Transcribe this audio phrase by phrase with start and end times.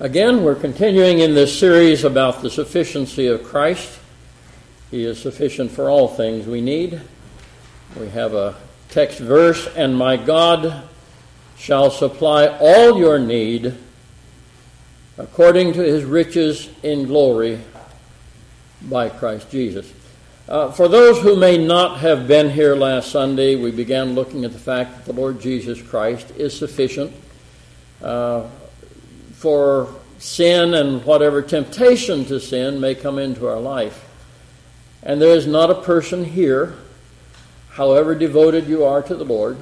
[0.00, 4.00] Again, we're continuing in this series about the sufficiency of Christ.
[4.90, 7.00] He is sufficient for all things we need.
[7.96, 8.56] We have a
[8.90, 10.82] text verse, and my God
[11.56, 13.72] shall supply all your need
[15.16, 17.60] according to his riches in glory
[18.82, 19.92] by Christ Jesus.
[20.48, 24.52] Uh, for those who may not have been here last Sunday, we began looking at
[24.52, 27.12] the fact that the Lord Jesus Christ is sufficient.
[28.02, 28.48] Uh,
[29.44, 34.08] for sin and whatever temptation to sin may come into our life.
[35.02, 36.72] And there is not a person here,
[37.72, 39.58] however devoted you are to the Lord,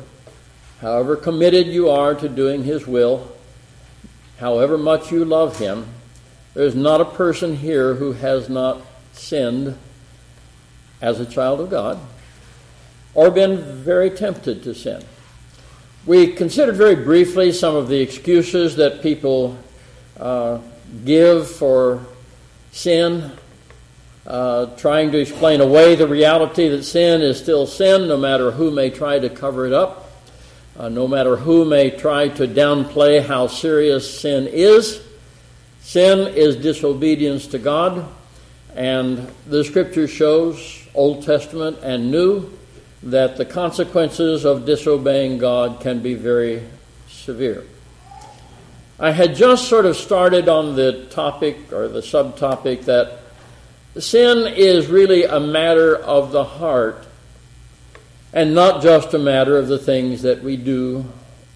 [0.80, 3.26] however committed you are to doing His will,
[4.38, 5.88] however much you love Him,
[6.54, 9.76] there is not a person here who has not sinned
[11.00, 11.98] as a child of God
[13.14, 15.02] or been very tempted to sin.
[16.06, 19.58] We considered very briefly some of the excuses that people
[20.22, 20.60] uh,
[21.04, 22.06] give for
[22.70, 23.32] sin,
[24.24, 28.70] uh, trying to explain away the reality that sin is still sin, no matter who
[28.70, 30.12] may try to cover it up,
[30.78, 35.02] uh, no matter who may try to downplay how serious sin is.
[35.80, 38.06] Sin is disobedience to God,
[38.76, 42.48] and the Scripture shows, Old Testament and New,
[43.02, 46.62] that the consequences of disobeying God can be very
[47.08, 47.64] severe.
[49.02, 53.18] I had just sort of started on the topic or the subtopic that
[53.98, 57.04] sin is really a matter of the heart
[58.32, 61.04] and not just a matter of the things that we do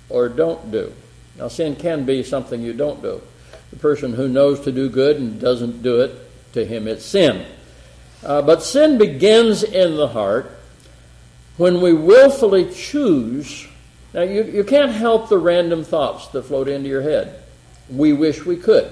[0.08, 0.92] or don't do.
[1.38, 3.22] Now, sin can be something you don't do.
[3.70, 7.46] The person who knows to do good and doesn't do it, to him it's sin.
[8.24, 10.50] Uh, but sin begins in the heart
[11.58, 13.68] when we willfully choose
[14.16, 17.38] now, you, you can't help the random thoughts that float into your head.
[17.90, 18.90] We wish we could.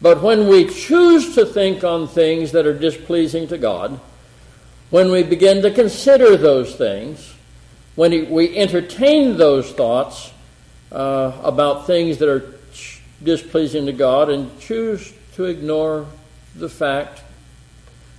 [0.00, 3.98] But when we choose to think on things that are displeasing to God,
[4.90, 7.34] when we begin to consider those things,
[7.96, 10.32] when we entertain those thoughts
[10.92, 12.54] uh, about things that are
[13.24, 16.06] displeasing to God and choose to ignore
[16.54, 17.22] the fact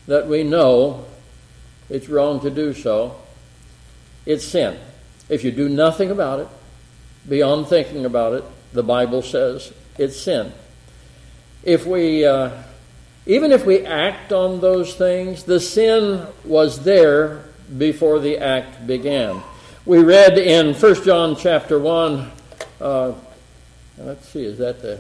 [0.08, 1.06] that we know
[1.90, 3.16] it's wrong to do so,
[4.26, 4.78] it's sin.
[5.32, 6.48] If you do nothing about it,
[7.28, 8.44] beyond thinking about it,
[8.74, 10.52] the Bible says it's sin.
[11.64, 12.52] If we, uh,
[13.26, 17.46] even if we act on those things, the sin was there
[17.78, 19.42] before the act began.
[19.86, 22.30] We read in 1 John chapter 1,
[22.82, 23.14] uh,
[24.00, 25.00] let's see, is that the.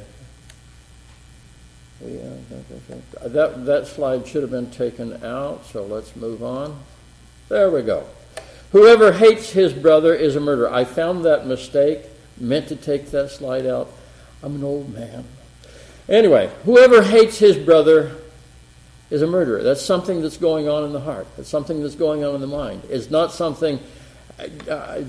[2.01, 6.79] Uh, that, that slide should have been taken out, so let's move on.
[7.49, 8.07] There we go.
[8.71, 10.71] Whoever hates his brother is a murderer.
[10.71, 12.05] I found that mistake,
[12.37, 13.91] meant to take that slide out.
[14.41, 15.25] I'm an old man.
[16.07, 18.15] Anyway, whoever hates his brother
[19.09, 19.61] is a murderer.
[19.61, 21.27] That's something that's going on in the heart.
[21.35, 22.83] That's something that's going on in the mind.
[22.89, 23.77] It's not something.
[24.69, 25.01] Uh,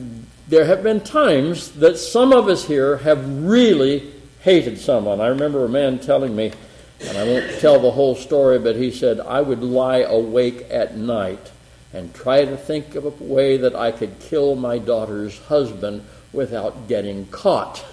[0.48, 5.20] there have been times that some of us here have really hated someone.
[5.20, 6.52] I remember a man telling me,
[7.00, 10.96] and I won't tell the whole story, but he said, I would lie awake at
[10.96, 11.51] night
[11.92, 16.88] and try to think of a way that I could kill my daughter's husband without
[16.88, 17.84] getting caught.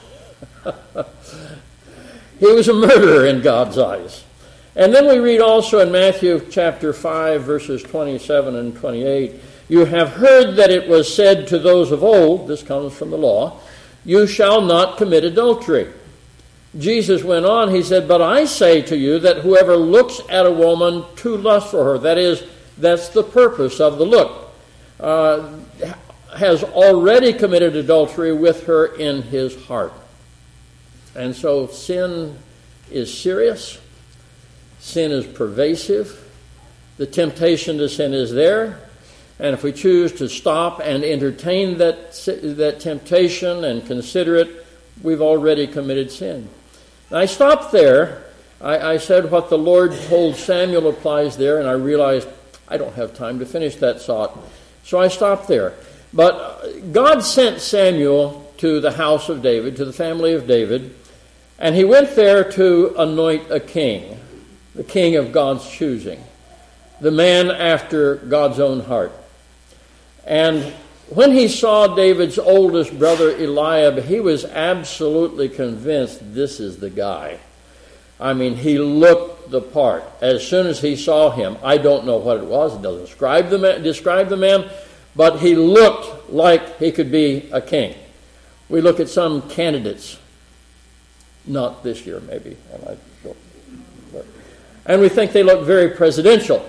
[2.40, 4.24] he was a murderer in God's eyes.
[4.76, 9.34] And then we read also in Matthew chapter 5, verses 27 and 28
[9.68, 13.18] You have heard that it was said to those of old, this comes from the
[13.18, 13.60] law,
[14.06, 15.92] you shall not commit adultery.
[16.78, 20.52] Jesus went on, he said, But I say to you that whoever looks at a
[20.52, 22.44] woman to lust for her, that is,
[22.80, 24.52] that's the purpose of the look.
[25.00, 25.52] Uh,
[26.38, 29.94] has already committed adultery with her in his heart.
[31.16, 32.38] And so sin
[32.92, 33.80] is serious,
[34.80, 36.26] sin is pervasive,
[36.98, 38.80] the temptation to sin is there.
[39.40, 42.14] And if we choose to stop and entertain that,
[42.58, 44.66] that temptation and consider it,
[45.02, 46.50] we've already committed sin.
[47.10, 48.26] I stopped there.
[48.62, 52.28] I, I said what the Lord told Samuel applies there, and I realized
[52.70, 54.38] I don't have time to finish that thought.
[54.84, 55.74] So I stopped there.
[56.14, 60.96] But God sent Samuel to the house of David, to the family of David,
[61.58, 64.20] and he went there to anoint a king,
[64.76, 66.24] the king of God's choosing,
[67.02, 69.12] the man after God's own heart.
[70.26, 70.74] And
[71.10, 77.40] when he saw David's oldest brother Eliab, he was absolutely convinced this is the guy.
[78.20, 80.04] I mean, he looked the part.
[80.22, 82.76] As soon as he saw him, I don't know what it was.
[82.76, 84.70] It doesn't describe the man, describe the man,
[85.16, 87.96] but he looked like he could be a king.
[88.68, 90.18] We look at some candidates
[91.46, 92.58] Not this year, maybe.
[92.74, 93.38] And, I, don't,
[94.14, 94.26] but,
[94.86, 96.64] and we think they look very presidential,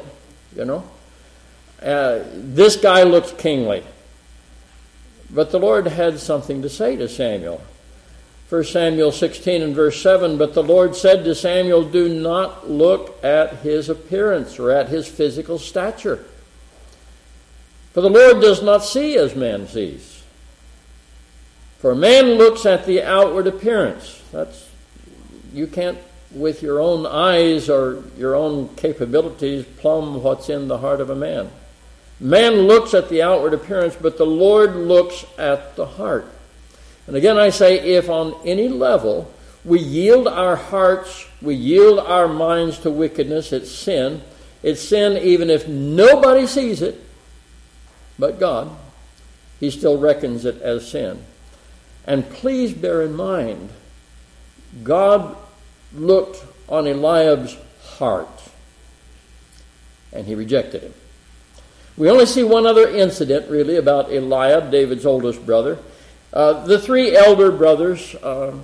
[0.57, 0.85] you know.
[1.83, 3.83] Uh, this guy looks kingly.
[5.31, 7.61] But the Lord had something to say to Samuel.
[8.51, 13.23] 1 Samuel 16 and verse 7 But the Lord said to Samuel, Do not look
[13.25, 16.25] at his appearance or at his physical stature.
[17.93, 20.25] For the Lord does not see as man sees.
[21.79, 24.21] For man looks at the outward appearance.
[24.33, 24.69] That's
[25.53, 25.99] you can't
[26.33, 31.15] with your own eyes or your own capabilities plumb what's in the heart of a
[31.15, 31.51] man.
[32.19, 36.27] Man looks at the outward appearance, but the Lord looks at the heart.
[37.07, 39.33] And again, I say, if on any level
[39.65, 44.23] we yield our hearts, we yield our minds to wickedness, it's sin.
[44.63, 47.03] It's sin even if nobody sees it
[48.21, 48.71] but God.
[49.59, 51.25] He still reckons it as sin.
[52.07, 53.71] And please bear in mind,
[54.85, 55.37] God
[55.93, 58.29] looked on Eliab's heart
[60.13, 60.95] and he rejected him.
[61.97, 65.79] We only see one other incident, really, about Eliab, David's oldest brother.
[66.33, 68.55] Uh, the three elder brothers, uh,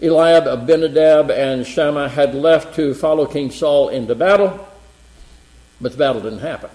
[0.00, 4.66] Eliab, Abinadab, and Shammah, had left to follow King Saul into battle,
[5.80, 6.70] but the battle didn't happen.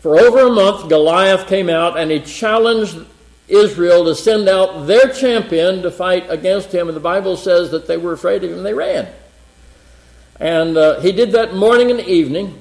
[0.00, 2.98] For over a month, Goliath came out and he challenged
[3.48, 7.86] Israel to send out their champion to fight against him, and the Bible says that
[7.86, 9.08] they were afraid of him they ran.
[10.40, 12.60] And uh, he did that morning and evening,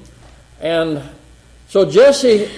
[0.60, 1.02] and
[1.70, 2.50] so Jesse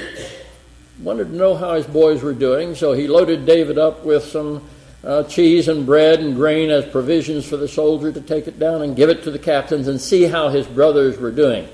[1.00, 4.64] wanted to know how his boys were doing, so he loaded David up with some
[5.04, 8.82] uh, cheese and bread and grain as provisions for the soldier to take it down
[8.82, 11.68] and give it to the captains and see how his brothers were doing.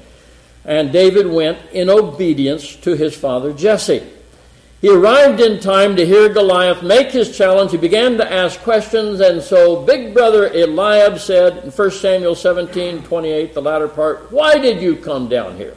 [0.65, 4.03] And David went in obedience to his father Jesse.
[4.81, 7.71] He arrived in time to hear Goliath make his challenge.
[7.71, 13.03] He began to ask questions, and so big brother Eliab said in 1 Samuel 17
[13.03, 15.75] 28, the latter part, Why did you come down here?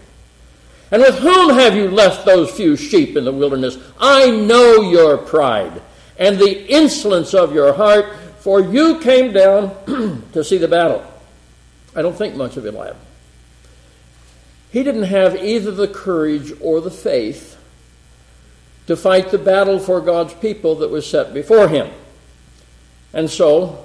[0.91, 3.79] And with whom have you left those few sheep in the wilderness?
[3.99, 5.83] I know your pride
[6.19, 9.75] and the insolence of your heart, for you came down
[10.33, 11.05] to see the battle.
[11.95, 12.97] I don't think much of Eliab.
[14.71, 17.59] He didn't have either the courage or the faith
[18.87, 21.91] to fight the battle for God's people that was set before him.
[23.13, 23.85] And so,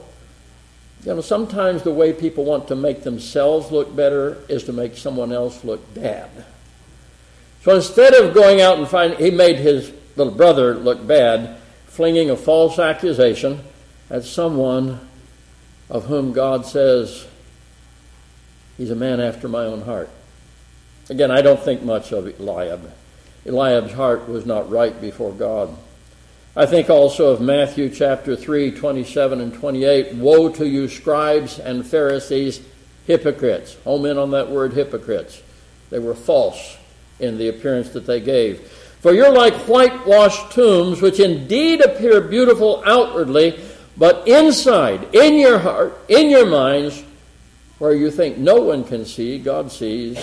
[1.04, 4.98] you know, sometimes the way people want to make themselves look better is to make
[4.98, 6.30] someone else look bad.
[7.62, 12.30] So instead of going out and finding, he made his little brother look bad, flinging
[12.30, 13.62] a false accusation
[14.10, 15.00] at someone
[15.90, 17.28] of whom God says,
[18.78, 20.10] He's a man after my own heart.
[21.10, 22.92] Again, I don't think much of Eliab.
[23.46, 25.76] Eliab's heart was not right before God.
[26.56, 30.16] I think also of Matthew chapter 3, 27 and 28.
[30.16, 32.62] Woe to you, scribes and Pharisees,
[33.06, 33.76] hypocrites.
[33.84, 35.44] Home in on that word hypocrites.
[35.92, 36.78] They were false
[37.22, 38.60] in the appearance that they gave.
[39.02, 43.60] For you're like whitewashed tombs, which indeed appear beautiful outwardly,
[43.98, 47.04] but inside, in your heart, in your minds,
[47.80, 50.20] where you think no one can see, God sees,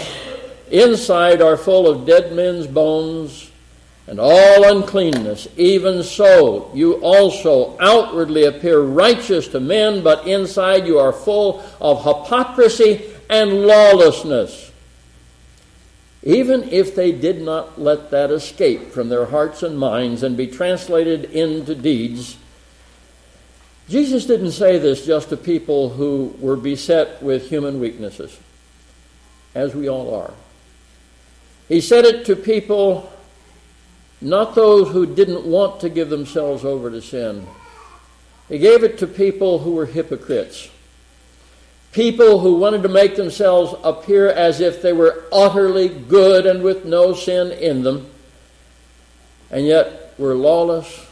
[0.71, 3.51] inside are full of dead men's bones
[4.07, 5.49] and all uncleanness.
[5.57, 12.05] Even so, you also outwardly appear righteous to men, but inside you are full of
[12.05, 14.68] hypocrisy and lawlessness
[16.23, 20.47] even if they did not let that escape from their hearts and minds and be
[20.47, 22.37] translated into deeds.
[23.89, 28.39] Jesus didn't say this just to people who were beset with human weaknesses,
[29.55, 30.35] as we all are.
[31.69, 33.11] He said it to people,
[34.21, 37.47] not those who didn't want to give themselves over to sin.
[38.49, 40.69] He gave it to people who were hypocrites
[41.93, 46.85] people who wanted to make themselves appear as if they were utterly good and with
[46.85, 48.07] no sin in them,
[49.51, 51.07] and yet were lawless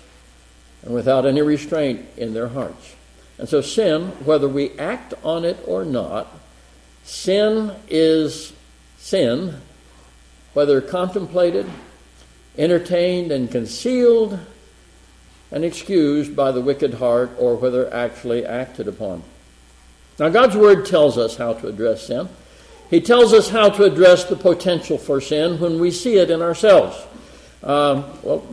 [0.82, 2.94] and without any restraint in their hearts.
[3.38, 6.26] And so, sin, whether we act on it or not,
[7.04, 8.52] sin is
[8.98, 9.60] sin,
[10.54, 11.66] whether contemplated,
[12.56, 14.38] entertained, and concealed
[15.52, 19.22] and excused by the wicked heart, or whether actually acted upon.
[20.18, 22.28] Now, God's Word tells us how to address sin.
[22.88, 26.40] He tells us how to address the potential for sin when we see it in
[26.40, 26.96] ourselves.
[27.62, 28.46] Um, well,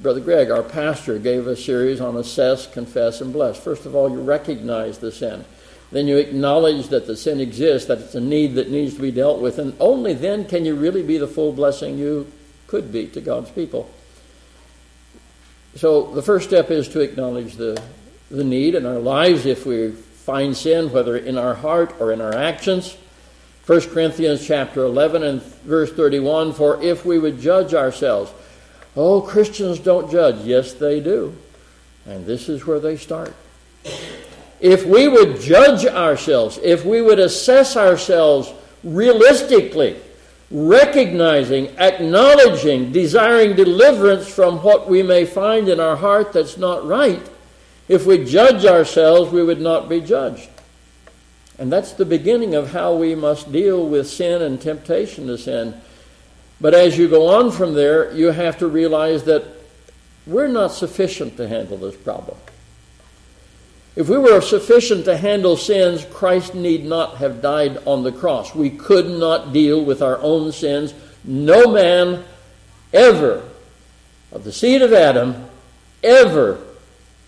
[0.00, 3.58] Brother Greg, our pastor, gave a series on assess, confess, and bless.
[3.62, 5.44] First of all, you recognize the sin.
[5.92, 9.10] Then you acknowledge that the sin exists, that it's a need that needs to be
[9.10, 12.30] dealt with, and only then can you really be the full blessing you
[12.66, 13.90] could be to God's people.
[15.76, 17.80] So the first step is to acknowledge the,
[18.30, 19.92] the need in our lives if we
[20.30, 22.96] find sin, whether in our heart or in our actions.
[23.66, 28.32] 1 Corinthians chapter 11 and verse 31 For if we would judge ourselves,
[28.94, 30.44] oh, Christians don't judge.
[30.44, 31.36] Yes, they do.
[32.06, 33.34] And this is where they start.
[34.60, 38.52] If we would judge ourselves, if we would assess ourselves
[38.84, 39.96] realistically,
[40.52, 47.28] recognizing, acknowledging, desiring deliverance from what we may find in our heart that's not right,
[47.90, 50.48] if we judge ourselves, we would not be judged.
[51.58, 55.74] And that's the beginning of how we must deal with sin and temptation to sin.
[56.60, 59.42] But as you go on from there, you have to realize that
[60.24, 62.38] we're not sufficient to handle this problem.
[63.96, 68.54] If we were sufficient to handle sins, Christ need not have died on the cross.
[68.54, 70.94] We could not deal with our own sins.
[71.24, 72.22] No man
[72.92, 73.42] ever
[74.30, 75.46] of the seed of Adam
[76.04, 76.60] ever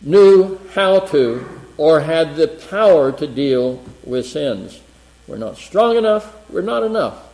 [0.02, 4.80] knew how to or had the power to deal with sins.
[5.26, 7.28] We're not strong enough, we're not enough.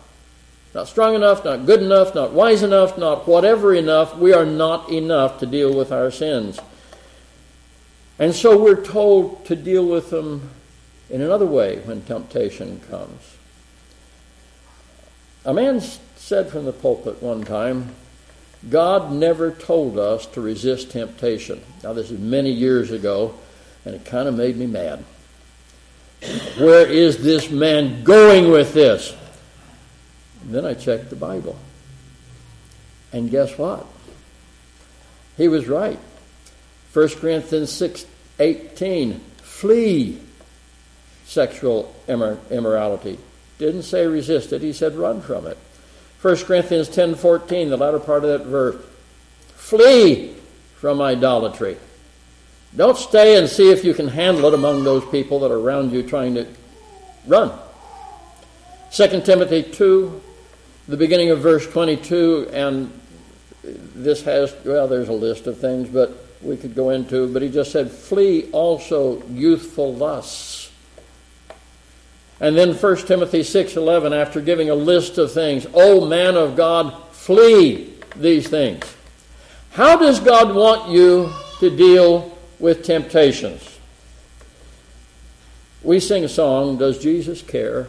[0.75, 4.17] Not strong enough, not good enough, not wise enough, not whatever enough.
[4.17, 6.61] We are not enough to deal with our sins.
[8.19, 10.51] And so we're told to deal with them
[11.09, 13.37] in another way when temptation comes.
[15.45, 17.95] A man said from the pulpit one time,
[18.69, 21.63] God never told us to resist temptation.
[21.83, 23.35] Now, this is many years ago,
[23.85, 25.05] and it kind of made me mad.
[26.59, 29.15] Where is this man going with this?
[30.43, 31.57] And then I checked the Bible.
[33.13, 33.87] And guess what?
[35.37, 35.99] He was right.
[36.93, 38.07] 1 Corinthians 6
[38.41, 40.21] 18, flee
[41.25, 43.19] sexual immorality.
[43.59, 45.59] Didn't say resist it, he said run from it.
[46.21, 48.77] 1 Corinthians 10 14, the latter part of that verse.
[49.55, 50.35] Flee
[50.77, 51.77] from idolatry.
[52.77, 55.93] Don't stay and see if you can handle it among those people that are around
[55.93, 56.47] you trying to
[57.27, 57.57] run.
[58.93, 60.21] 2 Timothy 2,
[60.89, 62.93] the beginning of verse 22, and
[63.63, 67.51] this has, well, there's a list of things, but we could go into, but he
[67.51, 70.48] just said, flee also youthful lusts.
[72.41, 76.95] And then 1 Timothy 6:11 after giving a list of things, "O man of God,
[77.11, 78.85] flee these things."
[79.73, 83.63] How does God want you to deal with temptations?
[85.83, 87.87] We sing a song, Does Jesus Care?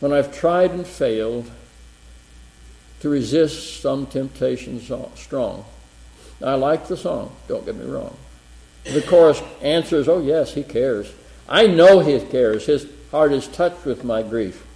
[0.00, 1.50] When I've tried and failed
[3.00, 4.80] to resist some temptation
[5.14, 5.64] strong.
[6.42, 8.16] I like the song, don't get me wrong.
[8.84, 11.10] The chorus answers, Oh, yes, he cares.
[11.48, 12.66] I know he cares.
[12.66, 14.66] His heart is touched with my grief.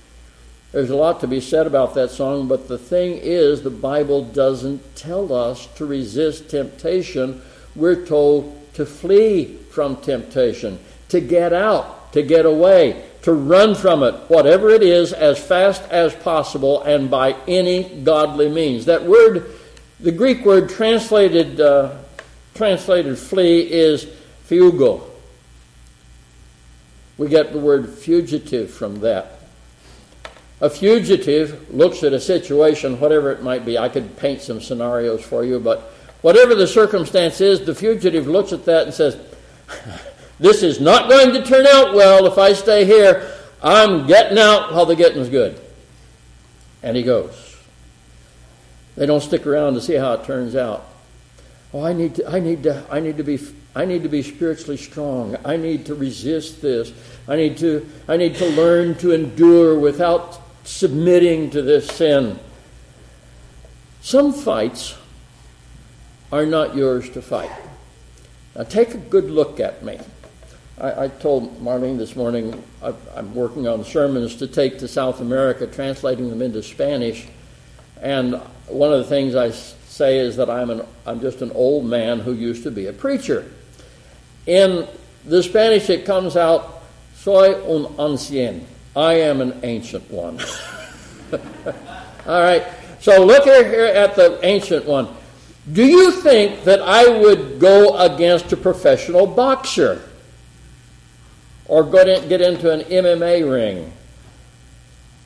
[0.70, 4.22] There's a lot to be said about that song, but the thing is, the Bible
[4.22, 7.42] doesn't tell us to resist temptation.
[7.74, 10.78] We're told to flee from temptation,
[11.08, 15.82] to get out, to get away, to run from it, whatever it is, as fast
[15.90, 18.84] as possible and by any godly means.
[18.84, 19.52] That word
[19.98, 21.96] the Greek word translated, uh,
[22.54, 24.06] translated flee is
[24.48, 25.02] pheugo.
[27.18, 29.40] We get the word fugitive from that.
[30.60, 33.76] A fugitive looks at a situation, whatever it might be.
[33.76, 38.52] I could paint some scenarios for you, but whatever the circumstance is, the fugitive looks
[38.52, 39.18] at that and says,
[40.40, 43.34] This is not going to turn out well if I stay here.
[43.60, 45.60] I'm getting out while the getting's good.
[46.82, 47.56] And he goes.
[48.96, 50.86] They don't stick around to see how it turns out.
[51.72, 53.38] Oh, I need to, I need to, I need to be,
[53.74, 55.36] I need to be spiritually strong.
[55.44, 56.92] I need to resist this.
[57.26, 62.38] I need to, I need to learn to endure without submitting to this sin.
[64.00, 64.94] Some fights
[66.32, 67.50] are not yours to fight.
[68.56, 69.98] Now take a good look at me.
[70.80, 75.20] I, I told Marlene this morning I, I'm working on sermons to take to South
[75.20, 77.26] America, translating them into Spanish.
[78.00, 78.34] And
[78.68, 79.50] one of the things I
[79.98, 82.92] say is that I'm, an, I'm just an old man who used to be a
[82.92, 83.50] preacher.
[84.46, 84.86] In
[85.24, 86.82] the Spanish, it comes out,
[87.16, 88.64] soy un ancien.
[88.94, 90.40] I am an ancient one.
[92.26, 92.64] All right.
[93.00, 95.08] So look here, at the ancient one.
[95.72, 100.02] Do you think that I would go against a professional boxer?
[101.66, 103.92] Or get into an MMA ring?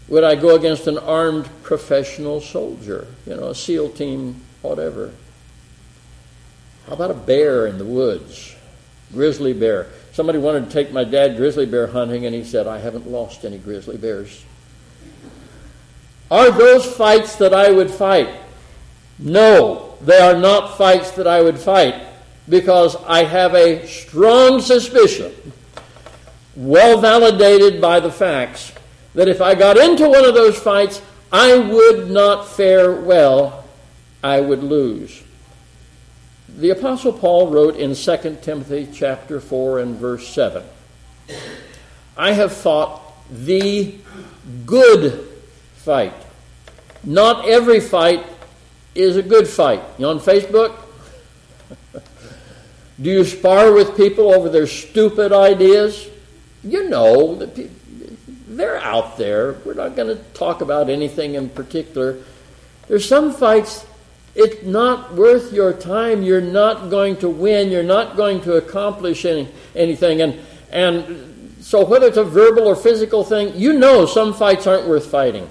[0.08, 5.12] Would I go against an armed professional soldier, you know, a SEAL team, whatever?
[6.86, 8.54] How about a bear in the woods?
[9.12, 9.88] Grizzly bear.
[10.12, 13.44] Somebody wanted to take my dad grizzly bear hunting, and he said, I haven't lost
[13.44, 14.44] any grizzly bears.
[16.30, 18.28] Are those fights that I would fight?
[19.18, 21.94] No, they are not fights that I would fight
[22.48, 25.32] because I have a strong suspicion
[26.56, 28.72] well validated by the facts,
[29.14, 31.00] that if I got into one of those fights,
[31.32, 33.61] I would not fare well,
[34.22, 35.22] I would lose.
[36.48, 40.62] The apostle Paul wrote in 2 Timothy chapter 4 and verse 7,
[42.16, 43.00] I have fought
[43.30, 43.94] the
[44.66, 45.28] good
[45.76, 46.14] fight.
[47.04, 48.24] Not every fight
[48.94, 49.82] is a good fight.
[49.98, 50.76] You on Facebook?
[53.02, 56.08] Do you spar with people over their stupid ideas?
[56.62, 57.50] You know
[58.46, 59.54] they're out there.
[59.64, 62.18] We're not going to talk about anything in particular.
[62.86, 63.86] There's some fights
[64.34, 66.22] it's not worth your time.
[66.22, 67.70] You're not going to win.
[67.70, 70.22] You're not going to accomplish any, anything.
[70.22, 70.40] And
[70.72, 75.06] and so whether it's a verbal or physical thing, you know some fights aren't worth
[75.06, 75.48] fighting.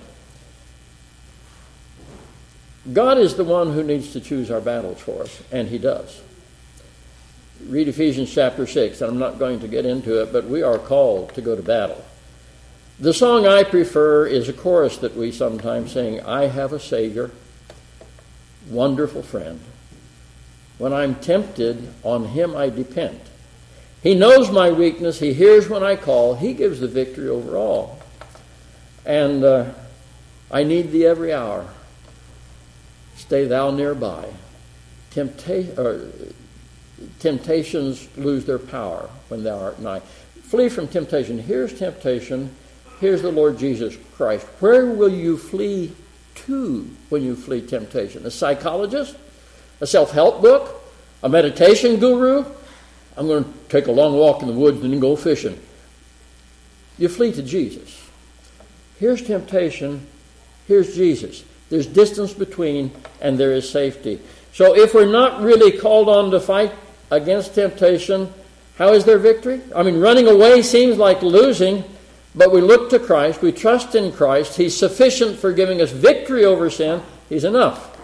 [2.91, 6.21] God is the one who needs to choose our battles for us, and He does.
[7.67, 10.79] Read Ephesians chapter 6, and I'm not going to get into it, but we are
[10.79, 12.03] called to go to battle.
[12.99, 17.29] The song I prefer is a chorus that we sometimes sing I have a Savior,
[18.71, 19.59] wonderful friend.
[20.77, 23.19] When I'm tempted, on Him I depend.
[24.01, 27.99] He knows my weakness, He hears when I call, He gives the victory over all.
[29.05, 29.65] And uh,
[30.49, 31.67] I need Thee every hour.
[33.15, 34.27] Stay thou nearby.
[35.11, 36.33] Tempta-
[37.19, 39.99] temptations lose their power when thou art nigh.
[40.43, 41.37] Flee from temptation.
[41.39, 42.53] Here's temptation.
[42.99, 44.45] Here's the Lord Jesus Christ.
[44.59, 45.93] Where will you flee
[46.35, 48.25] to when you flee temptation?
[48.25, 49.15] A psychologist?
[49.79, 50.81] A self help book?
[51.23, 52.45] A meditation guru?
[53.17, 55.59] I'm going to take a long walk in the woods and then go fishing.
[56.97, 58.01] You flee to Jesus.
[58.99, 60.05] Here's temptation.
[60.67, 61.43] Here's Jesus.
[61.69, 64.19] There's distance between, and there is safety.
[64.53, 66.73] So if we're not really called on to fight
[67.09, 68.31] against temptation,
[68.77, 69.61] how is there victory?
[69.75, 71.83] I mean, running away seems like losing,
[72.33, 74.57] but we look to Christ, we trust in Christ.
[74.57, 77.97] He's sufficient for giving us victory over sin, He's enough.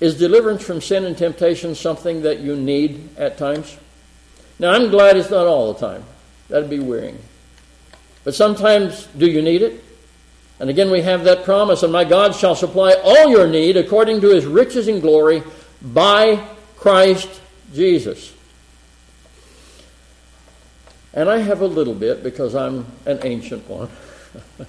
[0.00, 3.76] Is deliverance from sin and temptation something that you need at times?
[4.58, 6.04] Now, I'm glad it's not all the time.
[6.48, 7.18] That'd be wearying.
[8.24, 9.84] But sometimes, do you need it?
[10.58, 14.20] And again, we have that promise, and my God shall supply all your need according
[14.20, 15.42] to his riches and glory
[15.80, 17.40] by Christ
[17.72, 18.34] Jesus.
[21.12, 23.88] And I have a little bit because I'm an ancient one.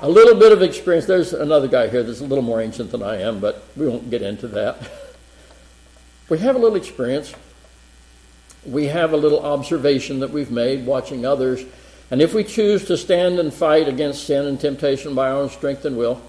[0.00, 1.06] a little bit of experience.
[1.06, 4.10] There's another guy here that's a little more ancient than I am, but we won't
[4.10, 4.76] get into that.
[6.28, 7.34] we have a little experience.
[8.66, 11.64] We have a little observation that we've made watching others
[12.10, 15.50] and if we choose to stand and fight against sin and temptation by our own
[15.50, 16.20] strength and will,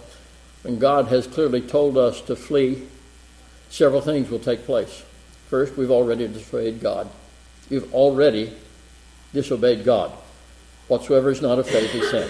[0.63, 2.87] when God has clearly told us to flee,
[3.69, 5.03] several things will take place.
[5.49, 7.09] First, we've already disobeyed God.
[7.69, 8.53] You've already
[9.35, 10.11] disobeyed God.
[10.87, 12.29] Whatsoever is not of faith is sin.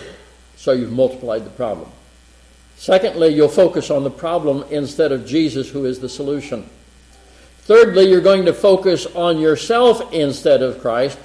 [0.58, 1.90] So you've multiplied the problem.
[2.76, 6.70] Secondly, you'll focus on the problem instead of Jesus, who is the solution.
[7.60, 11.18] Thirdly, you're going to focus on yourself instead of Christ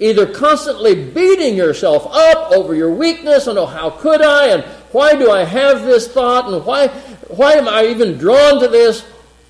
[0.00, 4.62] either constantly beating yourself up over your weakness and oh how could I and
[4.92, 6.88] why do I have this thought and why
[7.28, 9.06] why am I even drawn to this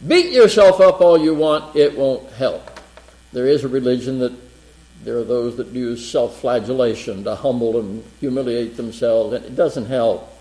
[0.07, 2.81] beat yourself up all you want it won't help
[3.33, 4.33] there is a religion that
[5.05, 10.33] there are those that use self-flagellation to humble and humiliate themselves and it doesn't help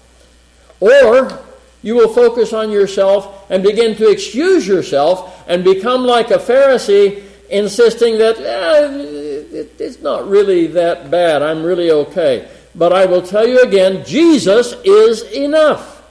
[0.80, 1.40] or
[1.84, 7.24] you will focus on yourself and begin to excuse yourself and become like a Pharisee
[7.50, 11.42] insisting that eh, it's not really that bad.
[11.42, 12.50] I'm really okay.
[12.76, 16.04] But I will tell you again Jesus is enough.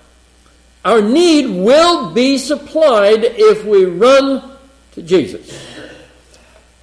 [0.85, 4.57] Our need will be supplied if we run
[4.93, 5.76] to Jesus.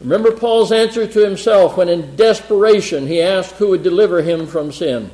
[0.04, 4.72] Remember Paul's answer to himself when, in desperation, he asked who would deliver him from
[4.72, 5.10] sin,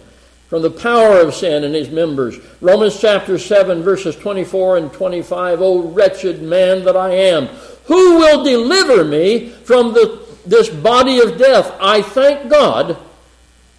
[0.47, 2.37] from the power of sin in his members.
[2.59, 5.61] Romans chapter 7, verses 24 and 25.
[5.61, 7.45] O wretched man that I am,
[7.85, 11.75] who will deliver me from the this body of death.
[11.79, 12.97] I thank God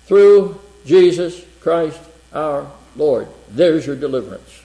[0.06, 2.00] through Jesus Christ
[2.32, 3.28] our Lord.
[3.50, 4.62] There's your deliverance.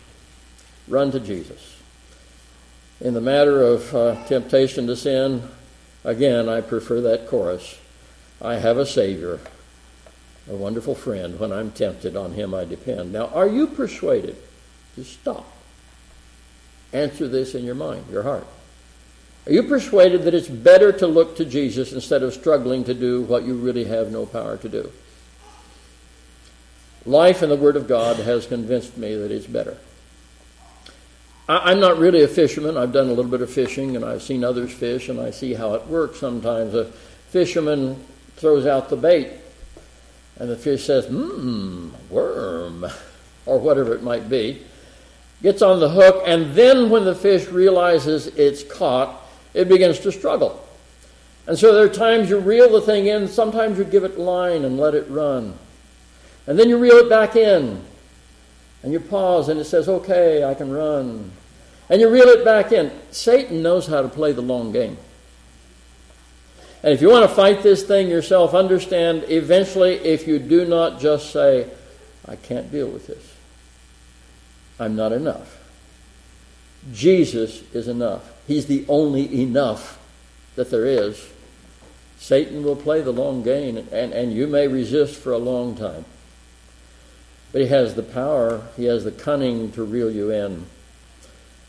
[0.87, 1.77] Run to Jesus.
[3.01, 5.43] In the matter of uh, temptation to sin,
[6.05, 7.77] again, I prefer that chorus.
[8.41, 9.39] I have a Savior,
[10.49, 11.37] a wonderful friend.
[11.39, 13.11] When I'm tempted, on Him I depend.
[13.11, 14.37] Now, are you persuaded
[14.95, 15.51] to stop?
[16.93, 18.47] Answer this in your mind, your heart.
[19.45, 23.21] Are you persuaded that it's better to look to Jesus instead of struggling to do
[23.21, 24.91] what you really have no power to do?
[27.05, 29.77] Life in the Word of God has convinced me that it's better.
[31.47, 32.75] I'm not really a fisherman.
[32.75, 35.53] I've done a little bit of fishing and I've seen others fish and I see
[35.53, 36.73] how it works sometimes.
[36.73, 36.85] A
[37.29, 38.03] fisherman
[38.37, 39.29] throws out the bait,
[40.37, 42.85] and the fish says, Mmm, worm,
[43.45, 44.61] or whatever it might be,
[45.41, 49.21] gets on the hook, and then when the fish realizes it's caught,
[49.53, 50.61] it begins to struggle.
[51.47, 54.65] And so there are times you reel the thing in, sometimes you give it line
[54.65, 55.57] and let it run.
[56.47, 57.81] And then you reel it back in,
[58.85, 61.31] and you pause, and it says, Okay, I can run.
[61.89, 62.91] And you reel it back in.
[63.09, 64.95] Satan knows how to play the long game.
[66.83, 70.99] And if you want to fight this thing yourself, understand eventually, if you do not
[70.99, 71.67] just say,
[72.27, 73.35] I can't deal with this,
[74.79, 75.57] I'm not enough.
[76.93, 78.31] Jesus is enough.
[78.47, 79.99] He's the only enough
[80.53, 81.27] that there is.
[82.19, 86.05] Satan will play the long game, and, and you may resist for a long time.
[87.55, 90.65] But he has the power, he has the cunning to reel you in.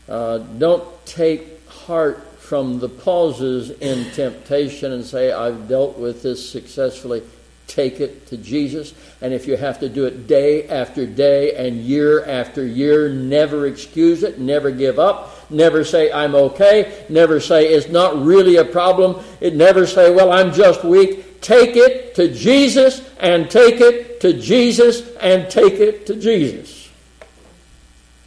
[0.09, 6.51] Uh, don't take heart from the pauses in temptation and say, I've dealt with this
[6.51, 7.23] successfully.
[7.67, 8.93] Take it to Jesus.
[9.21, 13.65] And if you have to do it day after day and year after year, never
[13.65, 18.65] excuse it, never give up, never say, I'm okay, never say, it's not really a
[18.65, 21.23] problem, it never say, well, I'm just weak.
[21.41, 26.89] Take it to Jesus and take it to Jesus and take it to Jesus.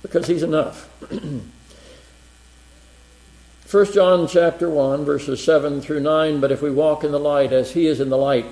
[0.02, 0.88] Because He's enough.
[3.70, 7.52] 1 John chapter 1 verses 7 through 9 but if we walk in the light
[7.52, 8.46] as he is in the light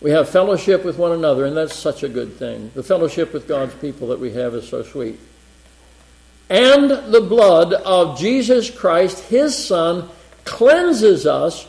[0.00, 3.46] we have fellowship with one another and that's such a good thing the fellowship with
[3.46, 5.20] God's people that we have is so sweet
[6.50, 10.08] and the blood of Jesus Christ his son
[10.44, 11.68] cleanses us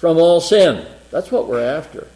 [0.00, 2.08] from all sin that's what we're after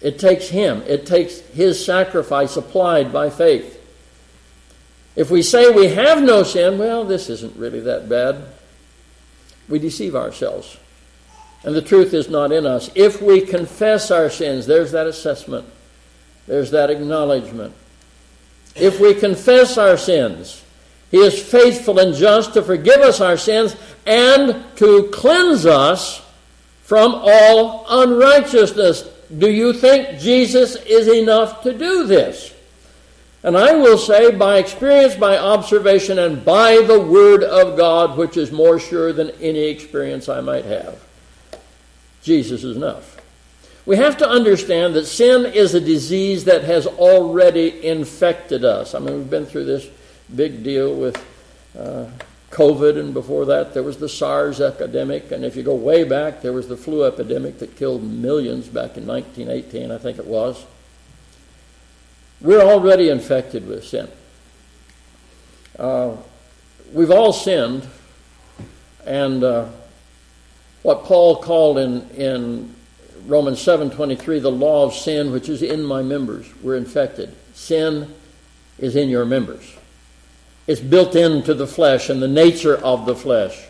[0.00, 3.80] it takes him it takes his sacrifice applied by faith
[5.16, 8.44] if we say we have no sin, well, this isn't really that bad.
[9.68, 10.78] We deceive ourselves.
[11.62, 12.90] And the truth is not in us.
[12.94, 15.66] If we confess our sins, there's that assessment,
[16.46, 17.74] there's that acknowledgement.
[18.74, 20.64] If we confess our sins,
[21.10, 26.22] He is faithful and just to forgive us our sins and to cleanse us
[26.90, 29.08] from all unrighteousness.
[29.38, 32.52] Do you think Jesus is enough to do this?
[33.44, 38.36] And I will say, by experience, by observation, and by the Word of God, which
[38.36, 41.00] is more sure than any experience I might have,
[42.24, 43.20] Jesus is enough.
[43.86, 48.96] We have to understand that sin is a disease that has already infected us.
[48.96, 49.86] I mean, we've been through this
[50.34, 51.24] big deal with
[51.78, 52.06] uh,
[52.50, 55.30] COVID, and before that, there was the SARS epidemic.
[55.30, 58.96] And if you go way back, there was the flu epidemic that killed millions back
[58.96, 60.66] in 1918, I think it was.
[62.40, 64.08] We're already infected with sin.
[65.78, 66.16] Uh,
[66.92, 67.86] we've all sinned,
[69.06, 69.68] and uh,
[70.82, 72.74] what Paul called in, in
[73.26, 77.34] Romans 7:23, the law of sin which is in my members, we're infected.
[77.54, 78.12] Sin
[78.78, 79.76] is in your members.
[80.70, 83.66] It's built into the flesh and the nature of the flesh.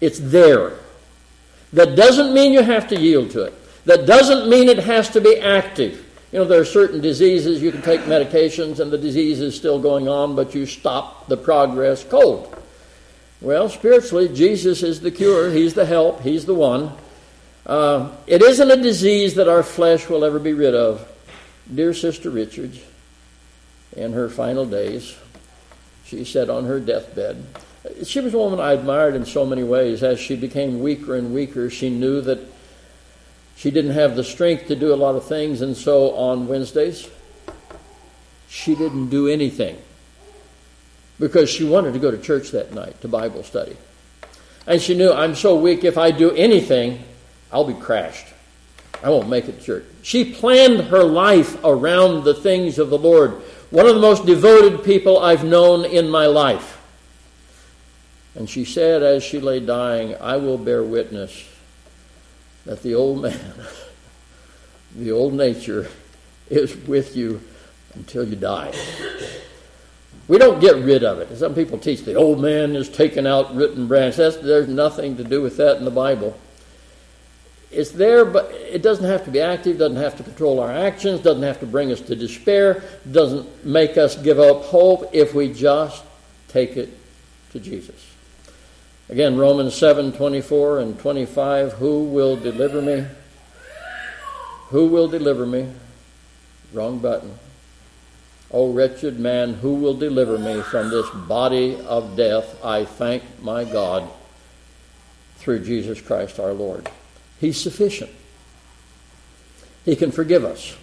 [0.00, 0.72] It's there.
[1.74, 3.84] That doesn't mean you have to yield to it.
[3.84, 6.02] That doesn't mean it has to be active.
[6.32, 9.78] You know, there are certain diseases you can take medications and the disease is still
[9.78, 12.56] going on, but you stop the progress cold.
[13.42, 15.50] Well, spiritually, Jesus is the cure.
[15.50, 16.22] He's the help.
[16.22, 16.90] He's the one.
[17.66, 21.06] Uh, it isn't a disease that our flesh will ever be rid of.
[21.74, 22.80] Dear Sister Richards,
[23.94, 25.14] in her final days,
[26.10, 27.44] she said on her deathbed,
[28.04, 30.02] she was a woman I admired in so many ways.
[30.02, 32.40] As she became weaker and weaker, she knew that
[33.56, 37.08] she didn't have the strength to do a lot of things, and so on Wednesdays,
[38.48, 39.78] she didn't do anything
[41.20, 43.76] because she wanted to go to church that night to Bible study.
[44.66, 47.02] And she knew, I'm so weak, if I do anything,
[47.52, 48.26] I'll be crashed.
[49.02, 49.84] I won't make it to church.
[50.02, 53.40] She planned her life around the things of the Lord.
[53.70, 56.78] One of the most devoted people I've known in my life.
[58.34, 61.48] And she said as she lay dying, I will bear witness
[62.64, 63.54] that the old man,
[64.96, 65.88] the old nature,
[66.48, 67.40] is with you
[67.94, 68.72] until you die.
[70.26, 71.36] We don't get rid of it.
[71.36, 74.16] Some people teach the old man is taken out, written branch.
[74.16, 76.38] That's, there's nothing to do with that in the Bible.
[77.70, 81.20] It's there, but it doesn't have to be active, doesn't have to control our actions,
[81.20, 85.52] doesn't have to bring us to despair, doesn't make us give up hope if we
[85.52, 86.02] just
[86.48, 86.88] take it
[87.52, 88.10] to Jesus.
[89.08, 91.74] Again, Romans 7 24 and 25.
[91.74, 93.06] Who will deliver me?
[94.68, 95.68] Who will deliver me?
[96.72, 97.38] Wrong button.
[98.52, 102.64] O wretched man, who will deliver me from this body of death?
[102.64, 104.08] I thank my God
[105.36, 106.88] through Jesus Christ our Lord.
[107.40, 108.10] He's sufficient.
[109.84, 110.76] He can forgive us.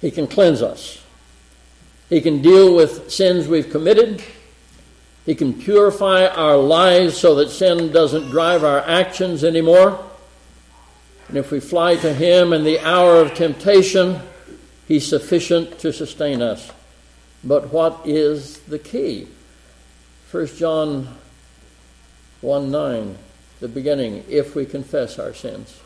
[0.00, 1.02] He can cleanse us.
[2.08, 4.22] He can deal with sins we've committed.
[5.26, 10.02] He can purify our lives so that sin doesn't drive our actions anymore.
[11.28, 14.20] And if we fly to Him in the hour of temptation,
[14.86, 16.72] He's sufficient to sustain us.
[17.44, 19.28] But what is the key?
[20.30, 21.14] 1 John
[22.40, 23.18] 1 9,
[23.60, 25.80] the beginning, if we confess our sins.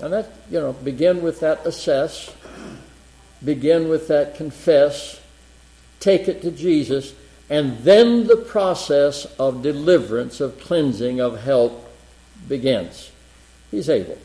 [0.00, 2.32] And that, you know, begin with that assess,
[3.44, 5.20] begin with that confess,
[6.00, 7.14] take it to Jesus,
[7.50, 11.90] and then the process of deliverance, of cleansing, of help
[12.46, 13.10] begins.
[13.70, 14.18] He's able.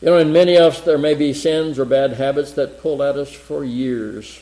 [0.00, 3.02] You know, in many of us, there may be sins or bad habits that pull
[3.02, 4.40] at us for years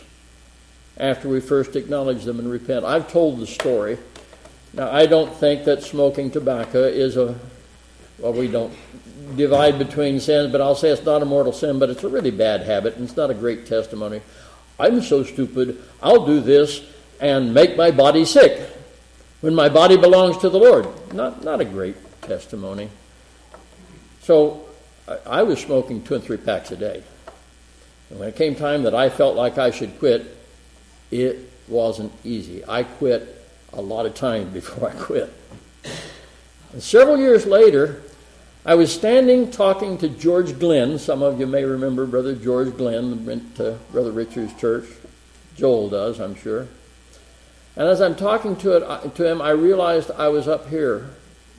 [0.97, 2.85] after we first acknowledge them and repent.
[2.85, 3.99] I've told the story.
[4.75, 7.35] Now, I don't think that smoking tobacco is a,
[8.19, 8.73] well, we don't
[9.37, 12.31] divide between sins, but I'll say it's not a mortal sin, but it's a really
[12.31, 14.21] bad habit, and it's not a great testimony.
[14.79, 16.83] I'm so stupid, I'll do this
[17.21, 18.71] and make my body sick
[19.41, 20.87] when my body belongs to the Lord.
[21.13, 22.89] Not, not a great testimony.
[24.23, 24.67] So
[25.09, 27.03] I, I was smoking two and three packs a day.
[28.11, 30.37] And when it came time that I felt like I should quit,
[31.11, 32.65] it wasn't easy.
[32.67, 33.38] I quit
[33.73, 35.33] a lot of time before I quit.
[36.73, 38.03] And several years later,
[38.67, 40.99] I was standing talking to George Glenn.
[40.99, 44.85] Some of you may remember Brother George Glenn, went to Brother Richard's church.
[45.57, 46.69] Joel does, I'm sure.
[47.77, 51.11] And as I'm talking to, it, to him, I realized I was up here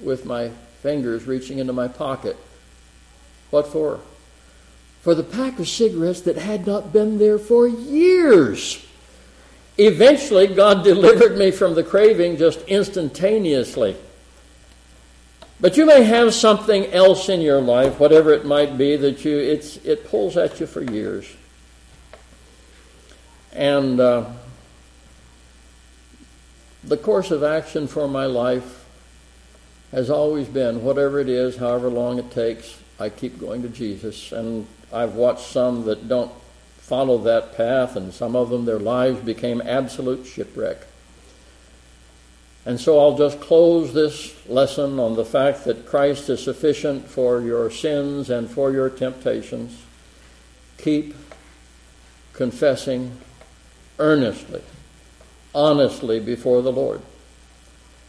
[0.01, 0.49] with my
[0.81, 2.37] fingers reaching into my pocket.
[3.49, 4.01] What for?
[5.01, 8.85] For the pack of cigarettes that had not been there for years.
[9.79, 13.95] Eventually, God delivered me from the craving just instantaneously.
[15.61, 19.37] But you may have something else in your life, whatever it might be, that you
[19.37, 21.25] it's it pulls at you for years.
[23.51, 24.25] And uh,
[26.83, 28.85] the course of action for my life
[29.91, 34.31] has always been whatever it is, however long it takes, I keep going to Jesus.
[34.31, 36.31] And I've watched some that don't
[36.89, 40.87] follow that path, and some of them, their lives became absolute shipwreck.
[42.65, 47.41] And so I'll just close this lesson on the fact that Christ is sufficient for
[47.41, 49.79] your sins and for your temptations.
[50.79, 51.15] Keep
[52.33, 53.11] confessing
[53.99, 54.63] earnestly,
[55.53, 57.01] honestly before the Lord.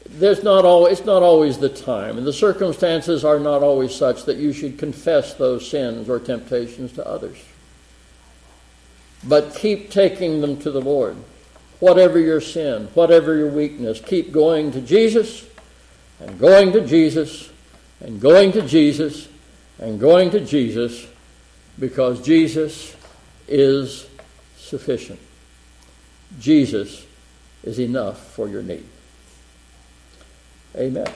[0.08, 4.24] There's not always, it's not always the time, and the circumstances are not always such
[4.24, 7.36] that you should confess those sins or temptations to others.
[9.22, 11.16] But keep taking them to the Lord
[11.80, 15.46] whatever your sin, whatever your weakness, keep going to Jesus
[16.20, 17.50] and going to Jesus
[18.00, 19.28] and going to Jesus
[19.78, 21.06] and going to Jesus
[21.78, 22.94] because Jesus
[23.48, 24.06] is
[24.58, 25.18] sufficient.
[26.38, 27.04] Jesus
[27.64, 28.86] is enough for your need.
[30.76, 31.10] Amen.